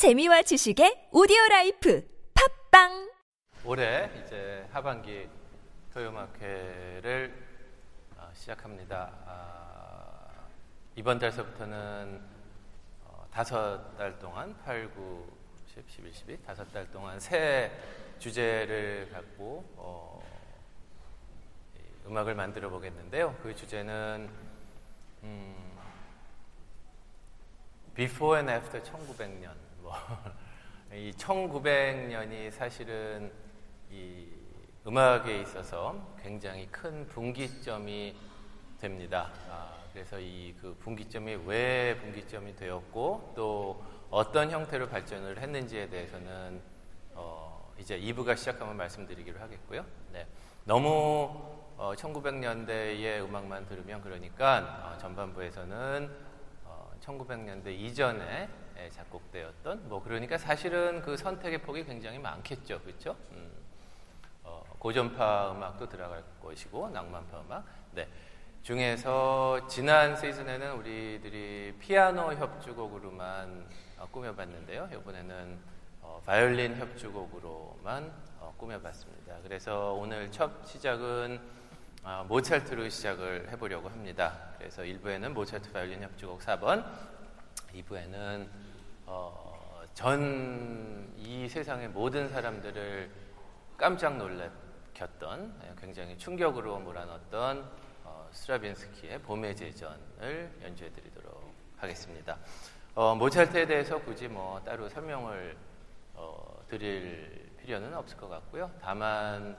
재미와 0.00 0.40
지식의 0.40 1.10
오디오 1.12 1.36
라이프 1.50 2.02
팟빵 2.70 3.12
올해 3.66 4.10
이제 4.24 4.66
하반기 4.72 5.28
토요마켓을 5.92 7.34
어, 8.16 8.30
시작합니다. 8.32 9.12
아, 9.26 10.48
이번 10.96 11.18
달서부터는 11.18 12.18
어, 13.04 13.26
다섯 13.30 13.94
달 13.98 14.18
동안 14.18 14.56
8, 14.64 14.90
9, 14.94 15.28
10, 15.74 15.84
11, 15.86 16.14
12 16.14 16.42
다섯 16.46 16.72
달 16.72 16.90
동안 16.90 17.20
새 17.20 17.70
주제를 18.18 19.10
갖고 19.12 19.62
어, 19.76 20.22
이 21.76 22.08
음악을 22.08 22.34
만들어 22.34 22.70
보겠는데요. 22.70 23.36
그 23.42 23.54
주제는 23.54 24.30
음, 25.24 25.78
Before 27.94 28.38
and 28.38 28.50
After 28.50 28.82
1900년. 28.82 29.69
뭐, 29.82 29.94
이 30.92 31.12
1900년이 31.12 32.50
사실은 32.50 33.32
이 33.90 34.28
음악에 34.86 35.40
있어서 35.42 36.14
굉장히 36.22 36.66
큰 36.68 37.06
분기점이 37.08 38.16
됩니다. 38.80 39.30
아, 39.50 39.74
그래서 39.92 40.18
이 40.18 40.54
그 40.60 40.74
분기점이 40.78 41.36
왜 41.46 41.96
분기점이 41.98 42.54
되었고 42.56 43.32
또 43.34 43.82
어떤 44.10 44.50
형태로 44.50 44.88
발전을 44.88 45.38
했는지에 45.38 45.88
대해서는 45.88 46.60
어, 47.14 47.72
이제 47.78 47.98
2부가 47.98 48.36
시작하면 48.36 48.76
말씀드리기로 48.76 49.40
하겠고요. 49.40 49.84
네. 50.12 50.26
너무 50.64 51.30
어, 51.78 51.92
1900년대의 51.96 53.24
음악만 53.24 53.66
들으면 53.66 54.02
그러니까 54.02 54.92
어, 54.94 54.98
전반부에서는 54.98 56.10
어, 56.10 56.39
1900년대 57.00 57.68
이전에 57.68 58.48
작곡되었던 58.90 59.88
뭐 59.88 60.02
그러니까 60.02 60.38
사실은 60.38 61.02
그 61.02 61.16
선택의 61.16 61.62
폭이 61.62 61.84
굉장히 61.84 62.18
많겠죠, 62.18 62.80
그렇죠? 62.80 63.16
음, 63.32 63.50
어, 64.44 64.64
고전파 64.78 65.52
음악도 65.52 65.88
들어갈 65.88 66.22
것이고 66.42 66.88
낭만파 66.90 67.40
음악. 67.40 67.64
네. 67.92 68.08
중에서 68.62 69.66
지난 69.68 70.14
시즌에는 70.14 70.74
우리들이 70.74 71.76
피아노 71.78 72.32
협주곡으로만 72.34 73.66
어, 73.98 74.06
꾸며봤는데요. 74.10 74.90
이번에는 74.92 75.58
어, 76.02 76.22
바이올린 76.26 76.76
협주곡으로만 76.76 78.12
어, 78.38 78.54
꾸며봤습니다. 78.58 79.36
그래서 79.42 79.92
오늘 79.94 80.30
첫 80.30 80.66
시작은 80.66 81.40
어, 82.02 82.24
모차르트로 82.26 82.88
시작을 82.88 83.50
해보려고 83.50 83.90
합니다. 83.90 84.54
그래서 84.56 84.82
1부에는 84.82 85.28
모차르트 85.32 85.70
바이올린 85.70 86.02
협주곡 86.02 86.40
4번, 86.40 86.82
2부에는 87.74 88.48
어, 89.04 89.82
전이 89.92 91.48
세상의 91.48 91.88
모든 91.88 92.28
사람들을 92.30 93.10
깜짝 93.76 94.16
놀랐던 94.16 95.60
예, 95.62 95.74
굉장히 95.78 96.16
충격으로 96.16 96.78
몰아넣었던 96.78 97.70
어, 98.04 98.28
스트라빈스키의 98.32 99.20
봄의 99.20 99.54
제전을 99.56 100.58
연주해 100.62 100.90
드리도록 100.92 101.52
하겠습니다. 101.76 102.38
어, 102.94 103.14
모차르트에 103.14 103.66
대해서 103.66 104.00
굳이 104.00 104.26
뭐 104.26 104.58
따로 104.64 104.88
설명을 104.88 105.54
어, 106.14 106.64
드릴 106.66 107.50
필요는 107.60 107.94
없을 107.94 108.16
것 108.16 108.28
같고요. 108.30 108.70
다만 108.80 109.54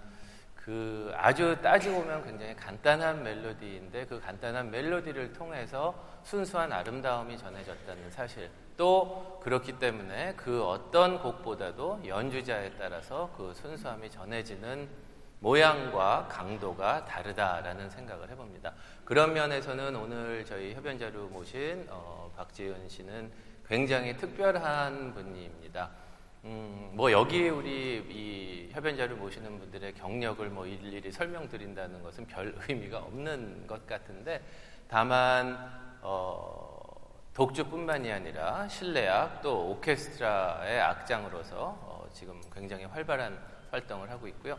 그 0.63 1.11
아주 1.15 1.57
따지고 1.61 2.01
보면 2.01 2.23
굉장히 2.23 2.55
간단한 2.55 3.23
멜로디인데 3.23 4.05
그 4.05 4.19
간단한 4.19 4.69
멜로디를 4.69 5.33
통해서 5.33 5.95
순수한 6.23 6.71
아름다움이 6.71 7.35
전해졌다는 7.37 8.11
사실 8.11 8.49
또 8.77 9.39
그렇기 9.43 9.79
때문에 9.79 10.35
그 10.35 10.63
어떤 10.63 11.19
곡보다도 11.19 12.01
연주자에 12.05 12.73
따라서 12.77 13.33
그 13.35 13.53
순수함이 13.55 14.11
전해지는 14.11 14.87
모양과 15.39 16.27
강도가 16.29 17.05
다르다라는 17.05 17.89
생각을 17.89 18.29
해봅니다. 18.29 18.73
그런 19.03 19.33
면에서는 19.33 19.95
오늘 19.95 20.45
저희 20.45 20.75
협연자로 20.75 21.29
모신 21.29 21.87
어, 21.89 22.31
박지은 22.37 22.87
씨는 22.87 23.31
굉장히 23.67 24.15
특별한 24.15 25.15
분입니다. 25.15 25.89
음, 26.43 26.89
뭐 26.93 27.11
여기 27.11 27.49
우리 27.49 28.03
이 28.09 28.69
협연자를 28.71 29.15
모시는 29.15 29.59
분들의 29.59 29.93
경력을 29.93 30.49
뭐 30.49 30.65
일일이 30.65 31.11
설명드린다는 31.11 32.01
것은 32.01 32.25
별 32.25 32.55
의미가 32.67 32.97
없는 32.97 33.67
것 33.67 33.85
같은데 33.85 34.41
다만 34.87 35.55
어, 36.01 36.71
독주뿐만이 37.35 38.11
아니라 38.11 38.67
실내악 38.67 39.41
또 39.43 39.69
오케스트라의 39.69 40.81
악장으로서 40.81 41.77
어, 41.79 42.09
지금 42.11 42.41
굉장히 42.51 42.85
활발한 42.85 43.37
활동을 43.69 44.09
하고 44.09 44.27
있고요. 44.27 44.57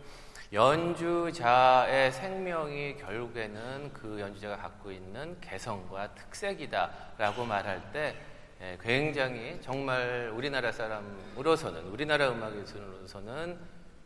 연주자의 0.52 2.12
생명이 2.12 2.96
결국에는 2.98 3.92
그 3.92 4.20
연주자가 4.20 4.56
갖고 4.56 4.92
있는 4.92 5.40
개성과 5.40 6.14
특색이다라고 6.14 7.44
말할 7.44 7.90
때 7.92 8.08
예, 8.10 8.41
굉장히 8.80 9.58
정말 9.60 10.30
우리나라 10.34 10.70
사람으로서는 10.70 11.84
우리나라 11.88 12.30
음악에서는 12.30 13.58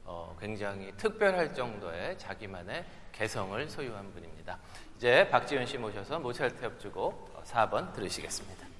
어, 0.04 0.36
굉장히 0.40 0.92
특별할 0.96 1.52
정도의 1.52 2.16
자기만의 2.18 2.84
개성을 3.12 3.68
소유한 3.68 4.10
분입니다. 4.12 4.58
이제 4.96 5.28
박지현 5.30 5.66
씨 5.66 5.78
모셔서 5.78 6.18
모차르트 6.18 6.64
협주곡 6.64 7.44
4번 7.44 7.92
들으시겠습니다. 7.92 8.75